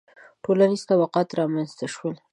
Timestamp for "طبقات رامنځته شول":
0.89-2.15